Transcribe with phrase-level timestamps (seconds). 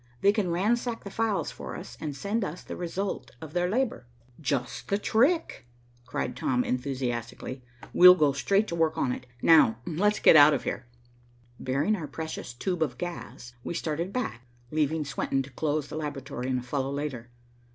[0.21, 4.07] They can ransack the files for us, and send us the result of their labor."
[4.39, 5.67] "Just the trick,"
[6.07, 7.61] cried Tom enthusiastically.
[7.93, 9.27] "We'll go straight to work on it.
[9.43, 10.87] Now let's get out of here."
[11.59, 14.41] Bearing our precious tube of gas, we started back,
[14.71, 17.29] leaving Swenton to close the laboratory and follow later.